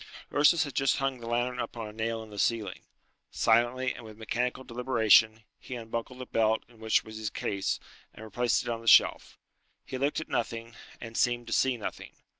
[0.33, 2.81] Ursus had just hung the lantern up on a nail in the ceiling.
[3.29, 7.79] Silently, and with mechanical deliberation, he unbuckled the belt in which was his case,
[8.11, 9.37] and replaced it on the shelf.
[9.85, 12.13] He looked at nothing, and seemed to see nothing.